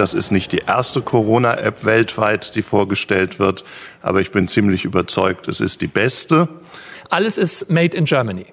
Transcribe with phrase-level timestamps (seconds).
[0.00, 3.64] Das ist nicht die erste Corona-App weltweit, die vorgestellt wird,
[4.00, 6.48] aber ich bin ziemlich überzeugt, es ist die beste.
[7.10, 8.46] Alles ist made in Germany.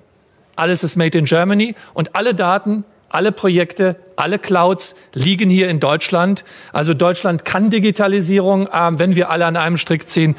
[0.57, 5.79] Alles ist made in Germany und alle Daten, alle Projekte, alle Clouds liegen hier in
[5.79, 6.43] Deutschland.
[6.73, 10.35] Also Deutschland kann Digitalisierung, äh, wenn wir alle an einem Strick ziehen.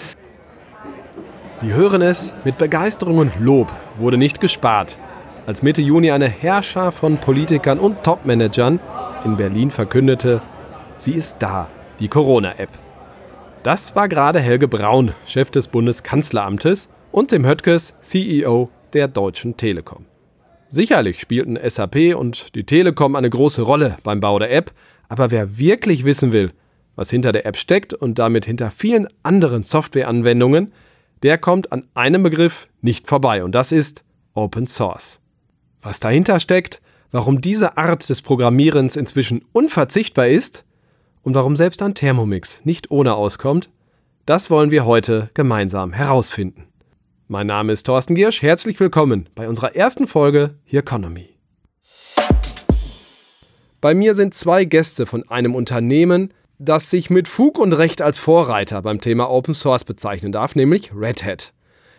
[1.55, 4.99] Sie hören es, mit Begeisterung und Lob wurde nicht gespart.
[5.47, 8.79] Als Mitte Juni eine Herrscher von Politikern und Topmanagern
[9.25, 10.43] in Berlin verkündete,
[10.99, 11.69] sie ist da,
[12.01, 12.71] die Corona-App.
[13.63, 20.05] Das war gerade Helge Braun, Chef des Bundeskanzleramtes, und Tim Höttges, CEO der Deutschen Telekom.
[20.69, 24.73] Sicherlich spielten SAP und die Telekom eine große Rolle beim Bau der App,
[25.09, 26.53] aber wer wirklich wissen will,
[26.95, 30.73] was hinter der App steckt und damit hinter vielen anderen Softwareanwendungen,
[31.23, 34.05] der kommt an einem Begriff nicht vorbei und das ist
[34.35, 35.21] Open Source.
[35.81, 40.67] Was dahinter steckt, warum diese Art des Programmierens inzwischen unverzichtbar ist
[41.29, 43.69] und warum selbst ein Thermomix nicht ohne auskommt,
[44.25, 46.65] das wollen wir heute gemeinsam herausfinden.
[47.27, 48.41] Mein Name ist Thorsten Giersch.
[48.41, 51.29] Herzlich willkommen bei unserer ersten Folge Here Economy.
[53.83, 58.17] Bei mir sind zwei Gäste von einem Unternehmen, das sich mit Fug und Recht als
[58.17, 61.53] Vorreiter beim Thema Open Source bezeichnen darf, nämlich Red Hat.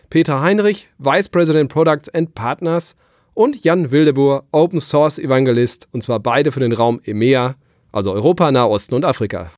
[0.10, 2.96] Peter Heinrich, Vice President Products and Partners
[3.36, 7.58] und Jan Wildeboer, Open Source Evangelist, und zwar beide für den Raum EMEA,
[7.92, 9.52] also Europa, Nahosten und Afrika.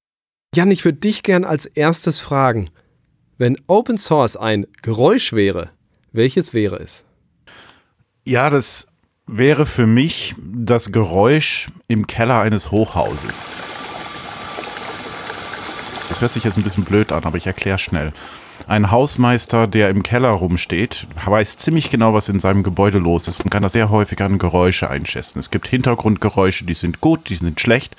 [0.55, 2.69] Jan, ich würde dich gern als erstes fragen,
[3.37, 5.71] wenn Open Source ein Geräusch wäre,
[6.11, 7.05] welches wäre es?
[8.25, 8.87] Ja, das
[9.25, 13.41] wäre für mich das Geräusch im Keller eines Hochhauses.
[16.09, 18.11] Das hört sich jetzt ein bisschen blöd an, aber ich erkläre schnell.
[18.67, 23.43] Ein Hausmeister, der im Keller rumsteht, weiß ziemlich genau, was in seinem Gebäude los ist
[23.43, 25.39] und kann das sehr häufig an Geräusche einschätzen.
[25.39, 27.95] Es gibt Hintergrundgeräusche, die sind gut, die sind schlecht.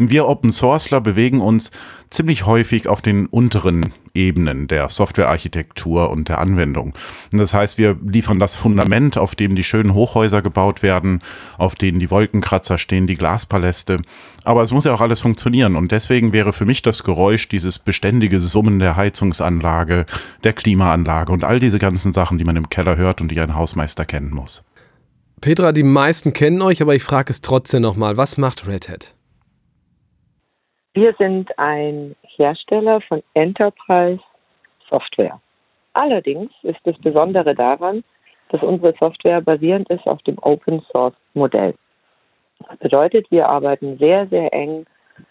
[0.00, 1.72] Wir Open Sourceler bewegen uns
[2.08, 6.94] ziemlich häufig auf den unteren Ebenen der Softwarearchitektur und der Anwendung.
[7.32, 11.18] Das heißt, wir liefern das Fundament, auf dem die schönen Hochhäuser gebaut werden,
[11.56, 14.00] auf denen die Wolkenkratzer stehen, die Glaspaläste.
[14.44, 15.74] Aber es muss ja auch alles funktionieren.
[15.74, 20.06] Und deswegen wäre für mich das Geräusch dieses beständige Summen der Heizungsanlage,
[20.44, 23.56] der Klimaanlage und all diese ganzen Sachen, die man im Keller hört und die ein
[23.56, 24.62] Hausmeister kennen muss.
[25.40, 28.16] Petra, die meisten kennen euch, aber ich frage es trotzdem nochmal.
[28.16, 29.17] Was macht Red Hat?
[31.00, 34.20] Wir sind ein Hersteller von Enterprise
[34.90, 35.40] Software.
[35.92, 38.02] Allerdings ist das Besondere daran,
[38.48, 41.76] dass unsere Software basierend ist auf dem Open Source Modell.
[42.68, 44.86] Das bedeutet, wir arbeiten sehr, sehr eng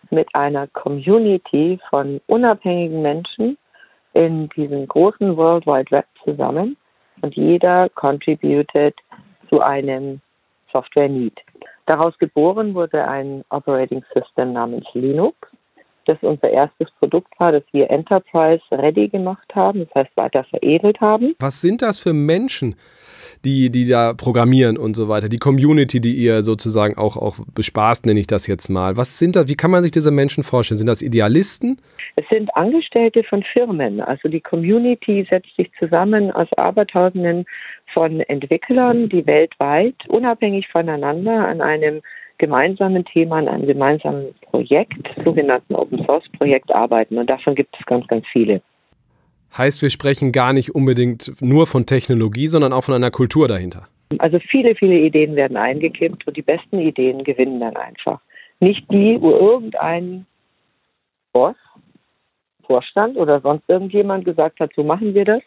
[0.10, 3.58] mit einer Community von unabhängigen Menschen
[4.14, 6.78] in diesem großen World Wide Web zusammen
[7.22, 8.96] und jeder contributed
[9.50, 10.22] zu einem
[10.74, 11.38] Software Need.
[11.88, 15.38] Daraus geboren wurde ein Operating System namens Linux
[16.08, 21.00] das unser erstes Produkt war, das wir Enterprise Ready gemacht haben, das heißt weiter veredelt
[21.02, 21.36] haben.
[21.40, 22.76] Was sind das für Menschen,
[23.46, 25.30] die, die da programmieren und so weiter?
[25.30, 28.98] Die Community, die ihr sozusagen auch, auch bespaßt, nenne ich das jetzt mal.
[28.98, 30.78] Was sind das, wie kann man sich diese Menschen vorstellen?
[30.78, 31.78] Sind das Idealisten?
[32.16, 34.02] Es sind Angestellte von Firmen.
[34.02, 37.46] Also die Community setzt sich zusammen aus Abertausenden
[37.94, 42.02] von Entwicklern, die weltweit unabhängig voneinander an einem
[42.38, 47.18] gemeinsamen Thema, an einem gemeinsamen Projekt, sogenannten Open Source Projekt arbeiten.
[47.18, 48.62] Und davon gibt es ganz, ganz viele.
[49.58, 53.88] Heißt, wir sprechen gar nicht unbedingt nur von Technologie, sondern auch von einer Kultur dahinter.
[54.20, 58.20] Also viele, viele Ideen werden eingekippt und die besten Ideen gewinnen dann einfach.
[58.60, 60.26] Nicht die, wo irgendein
[61.34, 61.56] Boss,
[62.68, 65.42] Vorstand oder sonst irgendjemand gesagt hat, so machen wir das,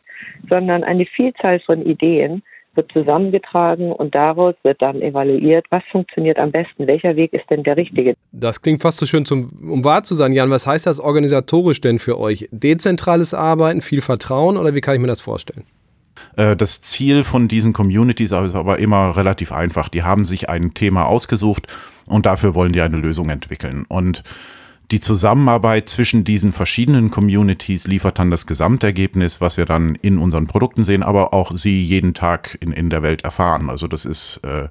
[0.48, 2.42] sondern eine Vielzahl von Ideen,
[2.74, 7.62] wird zusammengetragen und daraus wird dann evaluiert, was funktioniert am besten, welcher Weg ist denn
[7.62, 8.14] der richtige.
[8.32, 10.50] Das klingt fast so schön, zum, um wahr zu sein, Jan.
[10.50, 12.48] Was heißt das organisatorisch denn für euch?
[12.52, 15.64] Dezentrales Arbeiten, viel Vertrauen oder wie kann ich mir das vorstellen?
[16.36, 19.88] Äh, das Ziel von diesen Communities ist aber immer relativ einfach.
[19.88, 21.66] Die haben sich ein Thema ausgesucht
[22.06, 23.84] und dafür wollen die eine Lösung entwickeln.
[23.88, 24.22] Und
[24.90, 30.46] die Zusammenarbeit zwischen diesen verschiedenen Communities liefert dann das Gesamtergebnis, was wir dann in unseren
[30.46, 33.70] Produkten sehen, aber auch sie jeden Tag in, in der Welt erfahren.
[33.70, 34.68] Also das ist, äh,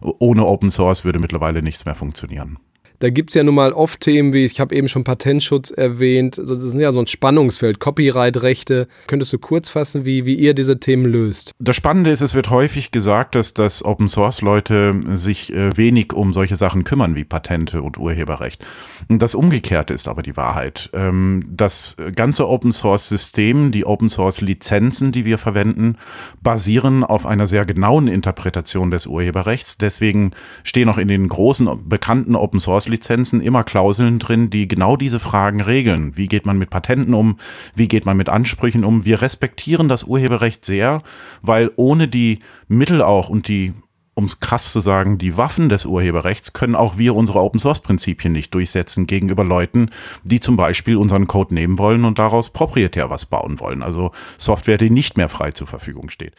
[0.00, 2.58] ohne Open Source würde mittlerweile nichts mehr funktionieren
[3.02, 6.38] da gibt es ja nun mal oft Themen wie, ich habe eben schon Patentschutz erwähnt,
[6.38, 8.86] das ist ja so ein Spannungsfeld, Copyright-Rechte.
[9.08, 11.50] Könntest du kurz fassen, wie, wie ihr diese Themen löst?
[11.58, 16.54] Das Spannende ist, es wird häufig gesagt, dass, dass Open-Source-Leute sich äh, wenig um solche
[16.54, 18.64] Sachen kümmern wie Patente und Urheberrecht.
[19.08, 20.88] Das Umgekehrte ist aber die Wahrheit.
[20.92, 25.96] Ähm, das ganze Open-Source-System, die Open-Source-Lizenzen, die wir verwenden,
[26.40, 29.76] basieren auf einer sehr genauen Interpretation des Urheberrechts.
[29.76, 30.30] Deswegen
[30.62, 35.60] stehen auch in den großen bekannten Open-Source Lizenzen immer Klauseln drin, die genau diese Fragen
[35.60, 36.16] regeln.
[36.16, 37.38] Wie geht man mit Patenten um?
[37.74, 39.04] Wie geht man mit Ansprüchen um?
[39.04, 41.02] Wir respektieren das Urheberrecht sehr,
[41.42, 43.74] weil ohne die Mittel auch und die
[44.14, 48.52] um es krass zu sagen, die Waffen des Urheberrechts können auch wir unsere Open-Source-Prinzipien nicht
[48.52, 49.90] durchsetzen gegenüber Leuten,
[50.22, 53.82] die zum Beispiel unseren Code nehmen wollen und daraus proprietär was bauen wollen.
[53.82, 56.34] Also Software, die nicht mehr frei zur Verfügung steht.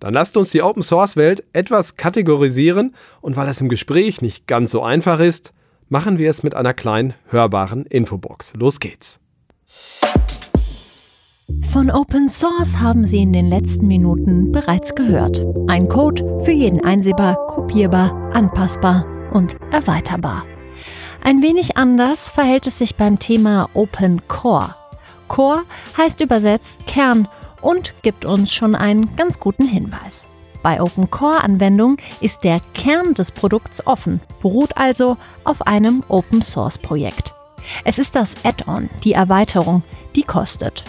[0.00, 4.82] Dann lasst uns die Open-Source-Welt etwas kategorisieren und weil es im Gespräch nicht ganz so
[4.82, 5.52] einfach ist,
[5.88, 8.54] machen wir es mit einer kleinen hörbaren Infobox.
[8.54, 9.20] Los geht's.
[11.72, 15.44] Von Open Source haben Sie in den letzten Minuten bereits gehört.
[15.68, 20.44] Ein Code für jeden einsehbar, kopierbar, anpassbar und erweiterbar.
[21.22, 24.74] Ein wenig anders verhält es sich beim Thema Open Core.
[25.28, 25.64] Core
[25.96, 27.28] heißt übersetzt Kern
[27.60, 30.26] und gibt uns schon einen ganz guten Hinweis.
[30.62, 36.42] Bei Open Core Anwendungen ist der Kern des Produkts offen, beruht also auf einem Open
[36.42, 37.34] Source Projekt.
[37.84, 39.82] Es ist das Add-on, die Erweiterung,
[40.16, 40.84] die kostet.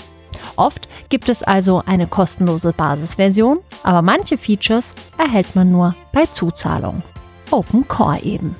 [0.55, 7.03] Oft gibt es also eine kostenlose Basisversion, aber manche Features erhält man nur bei Zuzahlung.
[7.51, 8.55] Open Core eben.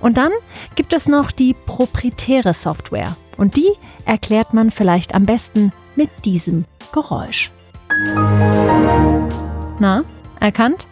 [0.00, 0.32] Und dann
[0.74, 3.16] gibt es noch die proprietäre Software.
[3.36, 3.70] Und die
[4.04, 7.50] erklärt man vielleicht am besten mit diesem Geräusch.
[9.78, 10.04] Na,
[10.40, 10.86] erkannt?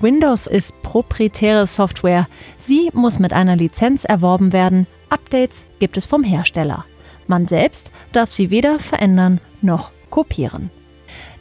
[0.00, 2.26] Windows ist proprietäre Software.
[2.58, 4.86] Sie muss mit einer Lizenz erworben werden.
[5.08, 6.84] Updates gibt es vom Hersteller.
[7.26, 10.70] Man selbst darf sie weder verändern noch kopieren.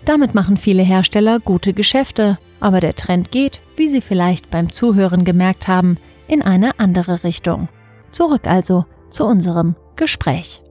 [0.06, 5.24] Damit machen viele Hersteller gute Geschäfte, aber der Trend geht, wie Sie vielleicht beim Zuhören
[5.24, 5.98] gemerkt haben,
[6.28, 7.70] in eine andere Richtung.
[8.12, 10.62] Zurück also zu unserem Gespräch.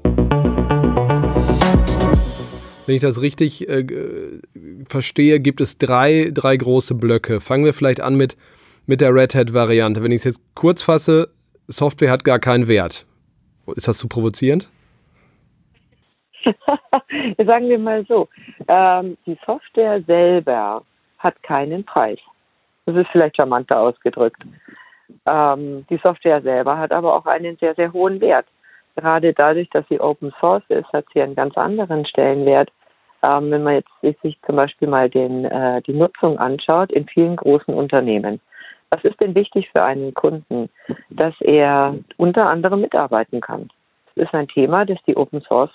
[2.86, 4.40] Wenn ich das richtig äh,
[4.88, 7.40] verstehe, gibt es drei, drei große Blöcke.
[7.40, 8.36] Fangen wir vielleicht an mit,
[8.86, 10.02] mit der Red Hat-Variante.
[10.02, 11.28] Wenn ich es jetzt kurz fasse,
[11.68, 13.06] Software hat gar keinen Wert.
[13.76, 14.68] Ist das zu provozierend?
[17.38, 18.28] Sagen wir mal so,
[18.66, 20.82] ähm, die Software selber
[21.18, 22.18] hat keinen Preis.
[22.86, 24.42] Das ist vielleicht charmanter ausgedrückt.
[25.30, 28.46] Ähm, die Software selber hat aber auch einen sehr, sehr hohen Wert.
[28.96, 32.70] Gerade dadurch, dass sie Open Source ist, hat sie einen ganz anderen Stellenwert.
[33.24, 37.36] Ähm, wenn man jetzt sich zum Beispiel mal den, äh, die Nutzung anschaut in vielen
[37.36, 38.40] großen Unternehmen.
[38.90, 40.68] Was ist denn wichtig für einen Kunden?
[41.08, 43.70] Dass er unter anderem mitarbeiten kann.
[44.14, 45.70] Das ist ein Thema, das die Open Source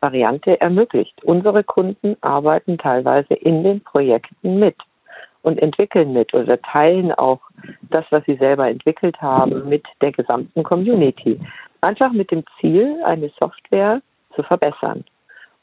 [0.00, 1.22] Variante ermöglicht.
[1.24, 4.76] Unsere Kunden arbeiten teilweise in den Projekten mit
[5.42, 7.40] und entwickeln mit oder teilen auch
[7.90, 11.40] das, was sie selber entwickelt haben, mit der gesamten Community.
[11.80, 14.00] Einfach mit dem Ziel, eine Software
[14.34, 15.04] zu verbessern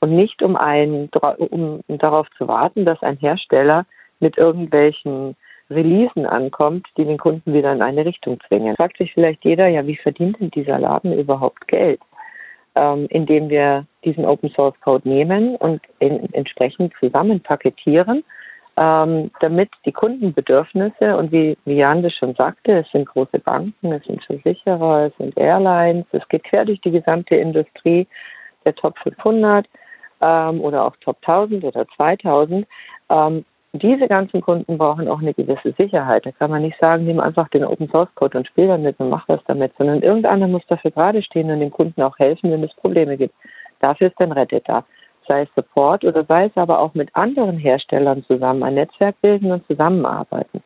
[0.02, 1.10] und nicht um, ein,
[1.50, 3.86] um darauf zu warten, dass ein Hersteller
[4.20, 5.36] mit irgendwelchen
[5.70, 8.76] Releasen ankommt, die den Kunden wieder in eine Richtung zwingen.
[8.76, 12.00] Fragt sich vielleicht jeder, ja, wie verdient denn dieser Laden überhaupt Geld?
[12.76, 18.24] ähm, indem wir diesen Open Source Code nehmen und in, entsprechend zusammen paketieren,
[18.78, 23.92] ähm, damit die Kundenbedürfnisse und wie, wie Jan das schon sagte, es sind große Banken,
[23.92, 28.08] es sind Versicherer, es sind Airlines, es geht quer durch die gesamte Industrie
[28.66, 29.66] der Top 500
[30.22, 32.68] ähm, oder auch Top 1000 oder 2000.
[33.10, 36.26] Ähm, diese ganzen Kunden brauchen auch eine gewisse Sicherheit.
[36.26, 39.10] Da kann man nicht sagen, nimm einfach den Open Source Code und spiel damit und
[39.10, 42.64] mach was damit, sondern irgendeiner muss dafür gerade stehen und dem Kunden auch helfen, wenn
[42.64, 43.36] es Probleme gibt.
[43.82, 44.86] Dafür ist dann Reddit da.
[45.28, 49.52] Sei es Support oder sei es aber auch mit anderen Herstellern zusammen ein Netzwerk bilden
[49.52, 50.62] und zusammenarbeiten.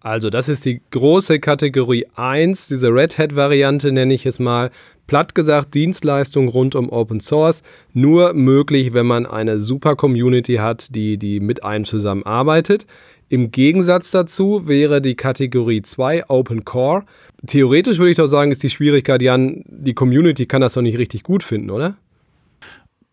[0.00, 4.70] Also, das ist die große Kategorie 1, diese Red Hat-Variante nenne ich es mal.
[5.08, 7.62] Platt gesagt, Dienstleistungen rund um Open Source
[7.94, 12.86] nur möglich, wenn man eine super Community hat, die, die mit einem zusammenarbeitet.
[13.28, 17.04] Im Gegensatz dazu wäre die Kategorie 2 Open Core.
[17.46, 20.98] Theoretisch würde ich doch sagen, ist die Schwierigkeit, Jan, die Community kann das doch nicht
[20.98, 21.96] richtig gut finden, oder?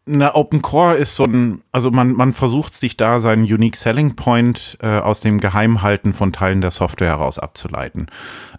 [0.07, 4.15] Na, Open Core ist so ein, also man, man versucht sich da seinen Unique Selling
[4.15, 8.05] Point äh, aus dem Geheimhalten von Teilen der Software heraus abzuleiten.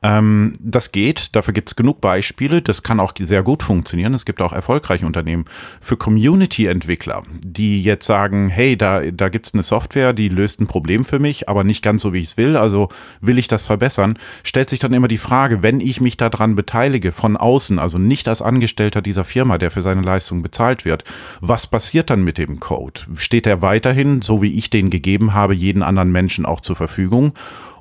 [0.02, 4.12] Ähm, das geht, dafür gibt es genug Beispiele, das kann auch sehr gut funktionieren.
[4.12, 5.44] Es gibt auch erfolgreiche Unternehmen.
[5.80, 10.66] Für Community-Entwickler, die jetzt sagen, hey, da, da gibt es eine Software, die löst ein
[10.66, 12.88] Problem für mich, aber nicht ganz so, wie ich es will, also
[13.20, 17.12] will ich das verbessern, stellt sich dann immer die Frage, wenn ich mich daran beteilige,
[17.12, 21.04] von außen, also nicht als Angestellter dieser Firma, der für seine Leistung bezahlt wird,
[21.40, 23.00] was passiert dann mit dem Code?
[23.16, 27.32] Steht er weiterhin, so wie ich den gegeben habe, jeden anderen Menschen auch zur Verfügung?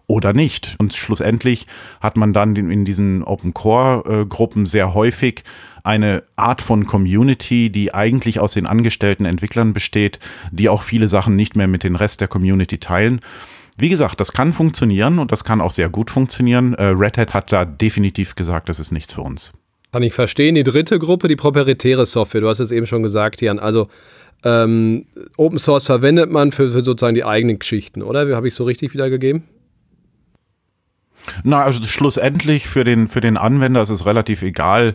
[0.07, 0.75] oder nicht.
[0.77, 1.67] Und schlussendlich
[2.00, 5.43] hat man dann in diesen Open Core Gruppen sehr häufig
[5.83, 10.19] eine Art von Community, die eigentlich aus den angestellten Entwicklern besteht,
[10.51, 13.21] die auch viele Sachen nicht mehr mit dem Rest der Community teilen.
[13.77, 16.74] Wie gesagt, das kann funktionieren und das kann auch sehr gut funktionieren.
[16.75, 19.53] Äh, Red Hat hat da definitiv gesagt, das ist nichts für uns.
[19.92, 20.56] Kann ich verstehen.
[20.56, 22.42] Die dritte Gruppe, die proprietäre Software.
[22.42, 23.60] Du hast es eben schon gesagt, Jan.
[23.60, 23.88] Also
[24.44, 25.06] ähm,
[25.38, 28.36] Open Source verwendet man für, für sozusagen die eigenen Geschichten, oder?
[28.36, 29.44] Habe ich so richtig wiedergegeben?
[31.44, 34.94] Na, also schlussendlich für den, für den Anwender ist es relativ egal,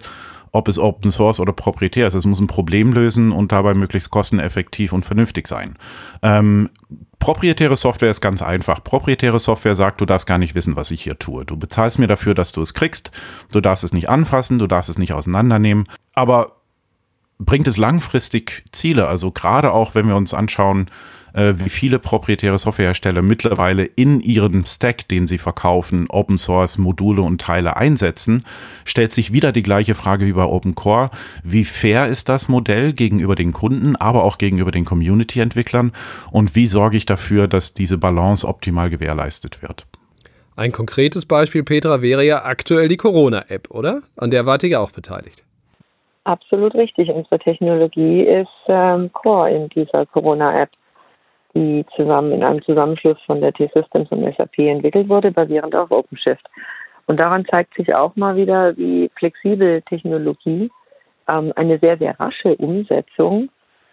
[0.52, 2.14] ob es Open Source oder proprietär ist.
[2.14, 5.76] Es muss ein Problem lösen und dabei möglichst kosteneffektiv und vernünftig sein.
[6.22, 6.70] Ähm,
[7.18, 8.82] proprietäre Software ist ganz einfach.
[8.82, 11.44] Proprietäre Software sagt, du darfst gar nicht wissen, was ich hier tue.
[11.44, 13.10] Du bezahlst mir dafür, dass du es kriegst.
[13.52, 15.86] Du darfst es nicht anfassen, du darfst es nicht auseinandernehmen.
[16.14, 16.56] Aber
[17.38, 19.06] bringt es langfristig Ziele?
[19.06, 20.90] Also gerade auch, wenn wir uns anschauen,
[21.32, 27.22] äh, wie viele proprietäre Softwarehersteller mittlerweile in ihrem Stack, den sie verkaufen, Open Source Module
[27.22, 28.44] und Teile einsetzen,
[28.84, 31.10] stellt sich wieder die gleiche Frage wie bei Open Core.
[31.42, 35.92] Wie fair ist das Modell gegenüber den Kunden, aber auch gegenüber den Community-Entwicklern?
[36.30, 39.86] Und wie sorge ich dafür, dass diese Balance optimal gewährleistet wird?
[40.56, 44.02] Ein konkretes Beispiel, Petra, wäre ja aktuell die Corona-App, oder?
[44.16, 45.44] An der wart ihr auch beteiligt.
[46.24, 47.08] Absolut richtig.
[47.08, 50.70] Unsere Technologie ist ähm, Core in dieser Corona-App
[51.54, 56.46] die zusammen in einem Zusammenschluss von der T-Systems und SAP entwickelt wurde, basierend auf OpenShift.
[57.06, 60.70] Und daran zeigt sich auch mal wieder, wie flexibel Technologie
[61.30, 63.48] ähm, eine sehr, sehr rasche Umsetzung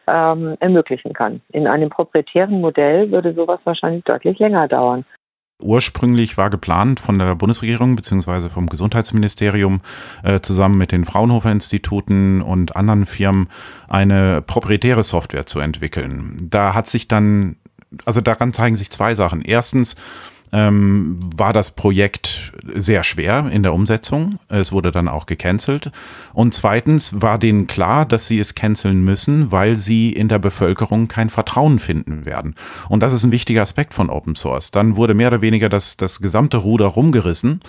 [0.08, 1.42] ähm, ermöglichen kann.
[1.52, 5.06] In einem proprietären Modell würde sowas wahrscheinlich deutlich länger dauern.
[5.60, 8.50] Ursprünglich war geplant von der Bundesregierung bzw.
[8.50, 9.82] vom Gesundheitsministerium
[10.24, 13.50] äh, zusammen mit den Fraunhofer Instituten und anderen Firmen
[13.88, 16.48] eine proprietäre Software zu entwickeln.
[16.52, 17.56] Da hat sich dann,
[18.06, 19.42] also daran zeigen sich zwei Sachen.
[19.42, 19.96] Erstens,
[20.52, 24.40] ähm, war das Projekt sehr schwer in der Umsetzung.
[24.50, 25.92] Es wurde dann auch gecancelt.
[26.34, 31.08] Und zweitens war denen klar, dass sie es canceln müssen, weil sie in der Bevölkerung
[31.08, 32.56] kein Vertrauen finden werden.
[32.90, 34.72] Und das ist ein wichtiger Aspekt von Open Source.
[34.72, 37.62] Dann wurde mehr oder weniger das, das gesamte Ruder rumgerissen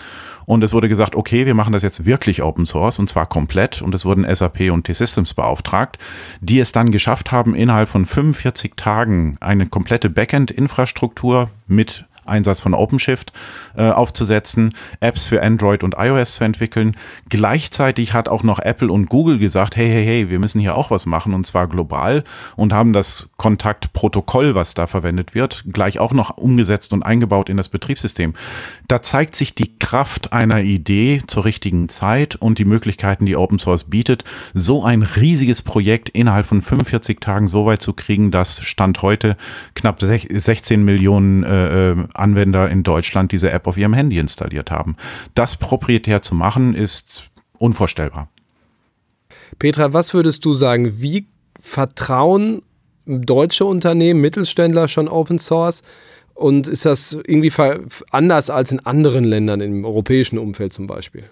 [0.49, 3.83] und es wurde gesagt, okay, wir machen das jetzt wirklich Open Source und zwar komplett.
[3.83, 5.99] Und es wurden SAP und T-Systems beauftragt,
[6.41, 12.75] die es dann geschafft haben, innerhalb von 45 Tagen eine komplette Backend-Infrastruktur mit Einsatz von
[12.75, 13.33] OpenShift
[13.77, 16.97] äh, aufzusetzen, Apps für Android und iOS zu entwickeln.
[17.29, 20.91] Gleichzeitig hat auch noch Apple und Google gesagt, hey, hey, hey, wir müssen hier auch
[20.91, 22.25] was machen und zwar global
[22.57, 27.57] und haben das Kontaktprotokoll, was da verwendet wird, gleich auch noch umgesetzt und eingebaut in
[27.57, 28.35] das Betriebssystem.
[28.89, 33.59] Da zeigt sich die Kraft einer Idee zur richtigen Zeit und die Möglichkeiten, die Open
[33.59, 38.63] Source bietet, so ein riesiges Projekt innerhalb von 45 Tagen so weit zu kriegen, dass
[38.63, 39.37] Stand heute
[39.75, 44.95] knapp 16 Millionen äh, äh Anwender in Deutschland diese App auf ihrem Handy installiert haben.
[45.35, 48.29] Das proprietär zu machen, ist unvorstellbar.
[49.59, 51.01] Petra, was würdest du sagen?
[51.01, 51.27] Wie
[51.61, 52.63] vertrauen
[53.07, 55.83] deutsche Unternehmen, Mittelständler schon Open Source?
[56.35, 57.53] Und ist das irgendwie
[58.13, 61.25] anders als in anderen Ländern im europäischen Umfeld zum Beispiel?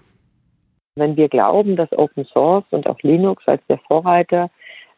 [0.97, 4.51] Wenn wir glauben, dass Open Source und auch Linux als der Vorreiter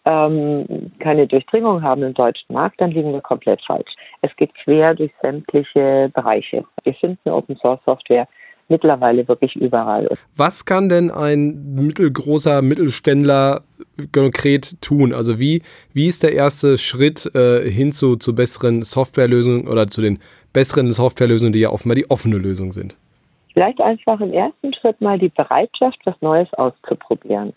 [0.08, 3.90] ähm, keine Durchdringung haben im deutschen Markt, dann liegen wir komplett falsch.
[4.22, 6.64] Es geht quer durch sämtliche Bereiche.
[6.82, 8.26] Wir finden Open Source Software
[8.68, 10.08] mittlerweile wirklich überall.
[10.36, 13.62] Was kann denn ein mittelgroßer Mittelständler
[14.12, 15.12] konkret tun?
[15.12, 15.62] Also wie,
[15.92, 20.20] wie ist der erste Schritt äh, hin zu, zu besseren Softwarelösungen oder zu den
[20.52, 22.96] besseren Softwarelösungen, die ja offenbar die offene Lösung sind?
[23.52, 27.52] Vielleicht einfach im ersten Schritt mal die Bereitschaft, was Neues auszuprobieren.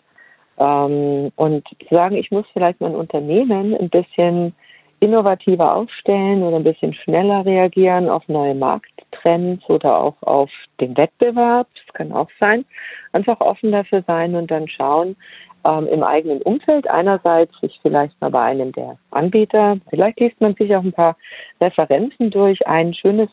[0.62, 4.54] Ähm, und sagen, ich muss vielleicht mein Unternehmen ein bisschen
[5.00, 10.50] innovativer aufstellen oder ein bisschen schneller reagieren auf neue Markttrends oder auch auf
[10.80, 11.66] den Wettbewerb.
[11.74, 12.64] Das kann auch sein.
[13.10, 15.16] Einfach offen dafür sein und dann schauen,
[15.64, 20.54] ähm, im eigenen Umfeld einerseits sich vielleicht mal bei einem der Anbieter, vielleicht liest man
[20.54, 21.16] sich auch ein paar
[21.60, 23.28] Referenzen durch, ein schönes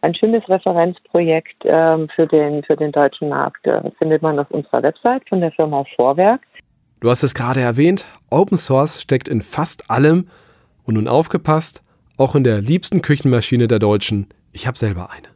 [0.00, 4.82] ein schönes Referenzprojekt ähm, für den für den deutschen Markt äh, findet man auf unserer
[4.82, 6.40] Website von der Firma Vorwerk.
[7.02, 10.28] Du hast es gerade erwähnt, Open Source steckt in fast allem
[10.84, 11.82] und nun aufgepasst,
[12.16, 14.28] auch in der liebsten Küchenmaschine der Deutschen.
[14.52, 15.26] Ich habe selber eine.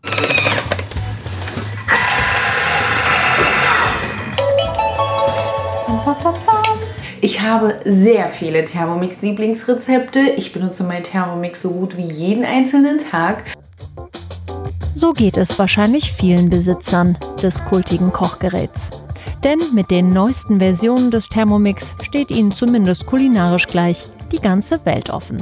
[7.21, 10.21] Ich habe sehr viele Thermomix-Lieblingsrezepte.
[10.37, 13.43] Ich benutze meinen Thermomix so gut wie jeden einzelnen Tag.
[14.95, 19.06] So geht es wahrscheinlich vielen Besitzern des kultigen Kochgeräts.
[19.47, 25.11] Denn mit den neuesten Versionen des Thermomix steht Ihnen zumindest kulinarisch gleich die ganze Welt
[25.11, 25.37] offen.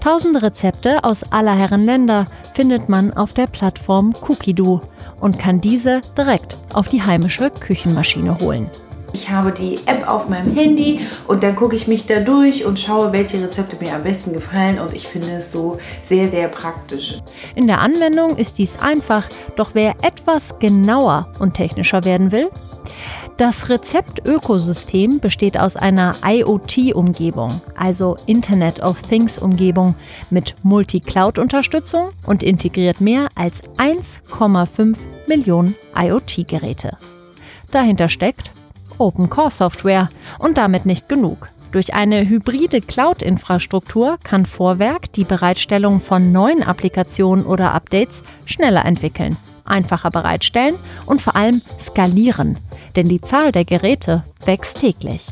[0.00, 4.80] Tausende Rezepte aus aller Herren Länder findet man auf der Plattform Cookidoo
[5.18, 8.70] und kann diese direkt auf die heimische Küchenmaschine holen.
[9.12, 12.78] Ich habe die App auf meinem Handy und dann gucke ich mich da durch und
[12.78, 17.18] schaue, welche Rezepte mir am besten gefallen und ich finde es so sehr, sehr praktisch.
[17.54, 22.50] In der Anwendung ist dies einfach, doch wer etwas genauer und technischer werden will,
[23.36, 29.94] das Rezeptökosystem besteht aus einer IoT-Umgebung, also Internet of Things-Umgebung
[30.30, 34.96] mit Multi-Cloud-Unterstützung und integriert mehr als 1,5
[35.28, 36.96] Millionen IoT-Geräte.
[37.70, 38.52] Dahinter steckt
[38.98, 41.48] Open Core Software und damit nicht genug.
[41.72, 49.36] Durch eine hybride Cloud-Infrastruktur kann Vorwerk die Bereitstellung von neuen Applikationen oder Updates schneller entwickeln,
[49.64, 52.58] einfacher bereitstellen und vor allem skalieren,
[52.94, 55.26] denn die Zahl der Geräte wächst täglich.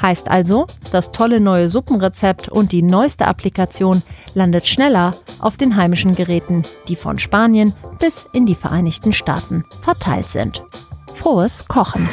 [0.00, 4.02] Heißt also, das tolle neue Suppenrezept und die neueste Applikation
[4.34, 10.26] landet schneller auf den heimischen Geräten, die von Spanien bis in die Vereinigten Staaten verteilt
[10.26, 10.64] sind.
[11.14, 12.08] Frohes Kochen!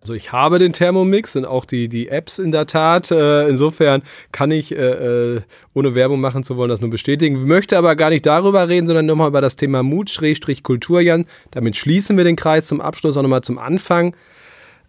[0.00, 3.12] Also ich habe den Thermomix und auch die, die Apps in der Tat.
[3.12, 4.02] Äh, insofern
[4.32, 5.40] kann ich, äh, äh,
[5.74, 7.36] ohne Werbung machen zu wollen, das nur bestätigen.
[7.36, 11.26] Ich möchte aber gar nicht darüber reden, sondern nochmal über das Thema Mut-Kultur, Jan.
[11.52, 14.16] Damit schließen wir den Kreis zum Abschluss auch nochmal zum Anfang.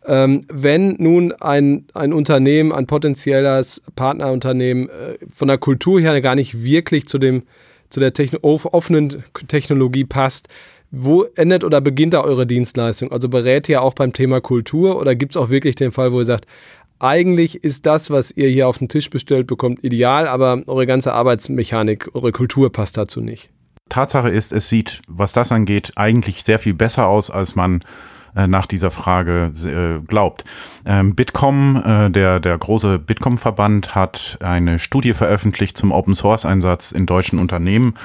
[0.07, 4.89] Ähm, wenn nun ein, ein Unternehmen, ein potenzielles Partnerunternehmen
[5.31, 7.43] von der Kultur her gar nicht wirklich zu, dem,
[7.91, 10.47] zu der Techno offenen Technologie passt,
[10.91, 13.11] wo endet oder beginnt da eure Dienstleistung?
[13.11, 16.19] Also berät ihr auch beim Thema Kultur oder gibt es auch wirklich den Fall, wo
[16.19, 16.45] ihr sagt,
[16.99, 21.13] eigentlich ist das, was ihr hier auf den Tisch bestellt bekommt, ideal, aber eure ganze
[21.13, 23.49] Arbeitsmechanik, eure Kultur passt dazu nicht?
[23.89, 27.83] Tatsache ist, es sieht, was das angeht, eigentlich sehr viel besser aus, als man
[28.35, 30.43] äh, nach dieser Frage äh, glaubt.
[30.85, 37.39] Ähm, Bitkom, äh, der, der große Bitkom-Verband, hat eine Studie veröffentlicht zum Open-Source-Einsatz in deutschen
[37.39, 37.95] Unternehmen.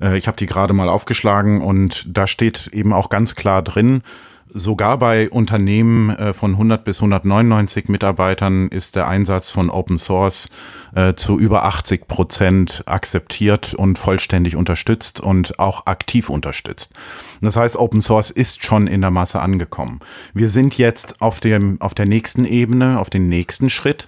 [0.00, 4.02] Äh, ich habe die gerade mal aufgeschlagen und da steht eben auch ganz klar drin,
[4.48, 10.48] Sogar bei Unternehmen äh, von 100 bis 199 Mitarbeitern ist der Einsatz von Open Source
[10.94, 16.94] äh, zu über 80 Prozent akzeptiert und vollständig unterstützt und auch aktiv unterstützt.
[17.40, 20.00] Das heißt, Open Source ist schon in der Masse angekommen.
[20.32, 24.06] Wir sind jetzt auf, dem, auf der nächsten Ebene, auf den nächsten Schritt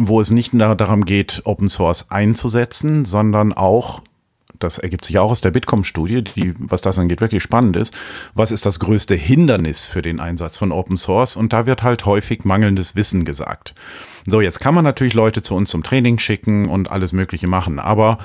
[0.00, 4.00] wo es nicht nur darum geht, Open Source einzusetzen, sondern auch
[4.58, 7.94] das ergibt sich auch aus der Bitkom-Studie, die, was das angeht, wirklich spannend ist.
[8.34, 11.36] Was ist das größte Hindernis für den Einsatz von Open Source?
[11.36, 13.74] Und da wird halt häufig mangelndes Wissen gesagt.
[14.26, 17.78] So, jetzt kann man natürlich Leute zu uns zum Training schicken und alles Mögliche machen,
[17.78, 18.18] aber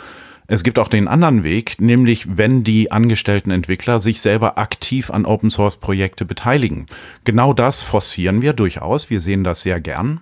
[0.45, 5.25] es gibt auch den anderen Weg, nämlich wenn die angestellten Entwickler sich selber aktiv an
[5.25, 6.87] Open Source Projekte beteiligen.
[7.23, 9.09] Genau das forcieren wir durchaus.
[9.09, 10.19] Wir sehen das sehr gern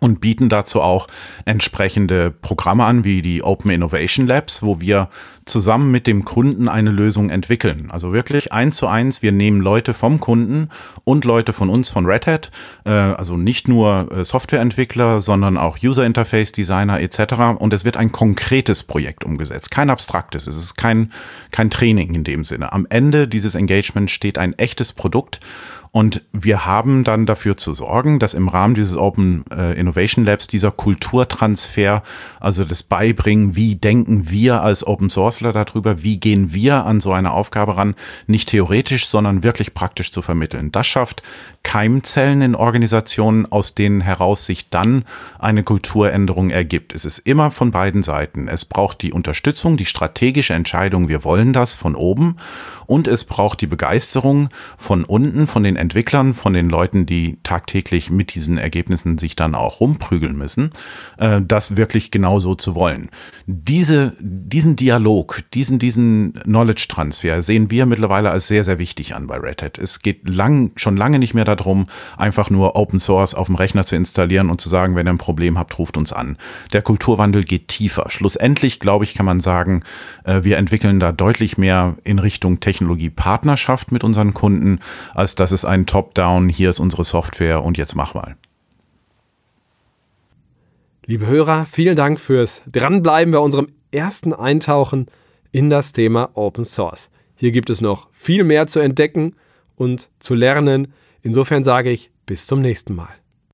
[0.00, 1.06] und bieten dazu auch
[1.44, 5.08] entsprechende Programme an, wie die Open Innovation Labs, wo wir
[5.48, 7.90] zusammen mit dem Kunden eine Lösung entwickeln.
[7.90, 10.68] Also wirklich eins zu eins, wir nehmen Leute vom Kunden
[11.04, 12.50] und Leute von uns, von Red Hat,
[12.84, 17.58] äh, also nicht nur äh, Softwareentwickler, sondern auch User Interface Designer etc.
[17.58, 21.12] Und es wird ein konkretes Projekt umgesetzt, kein abstraktes, es ist kein,
[21.50, 22.72] kein Training in dem Sinne.
[22.72, 25.40] Am Ende dieses Engagement steht ein echtes Produkt
[25.90, 30.46] und wir haben dann dafür zu sorgen, dass im Rahmen dieses Open äh, Innovation Labs
[30.46, 32.02] dieser Kulturtransfer,
[32.40, 37.12] also das Beibringen, wie denken wir als Open Sourceler darüber, wie gehen wir an so
[37.12, 37.94] eine Aufgabe ran,
[38.26, 40.72] nicht theoretisch, sondern wirklich praktisch zu vermitteln.
[40.72, 41.22] Das schafft
[41.62, 45.04] Keimzellen in Organisationen, aus denen heraus sich dann
[45.38, 46.94] eine Kulturänderung ergibt.
[46.94, 48.48] Es ist immer von beiden Seiten.
[48.48, 52.36] Es braucht die Unterstützung, die strategische Entscheidung, wir wollen das von oben
[52.86, 58.10] und es braucht die Begeisterung von unten, von den Entwicklern, von den Leuten, die tagtäglich
[58.10, 60.70] mit diesen Ergebnissen sich dann auch rumprügeln müssen,
[61.18, 63.10] äh, das wirklich genauso zu wollen.
[63.46, 69.36] Diese, diesen Dialog, diesen, diesen Knowledge-Transfer sehen wir mittlerweile als sehr, sehr wichtig an bei
[69.36, 69.78] Red Hat.
[69.78, 71.84] Es geht lang, schon lange nicht mehr darum,
[72.16, 75.18] einfach nur Open Source auf dem Rechner zu installieren und zu sagen, wenn ihr ein
[75.18, 76.36] Problem habt, ruft uns an.
[76.72, 78.10] Der Kulturwandel geht tiefer.
[78.10, 79.82] Schlussendlich, glaube ich, kann man sagen,
[80.24, 84.80] äh, wir entwickeln da deutlich mehr in Richtung Technologie Technologiepartnerschaft mit unseren Kunden,
[85.14, 88.36] als dass es ein Top-Down, hier ist unsere Software und jetzt mach mal.
[91.06, 95.06] Liebe Hörer, vielen Dank fürs Dranbleiben bei unserem ersten Eintauchen
[95.52, 97.10] in das Thema Open Source.
[97.34, 99.34] Hier gibt es noch viel mehr zu entdecken
[99.76, 100.92] und zu lernen.
[101.22, 103.17] Insofern sage ich bis zum nächsten Mal.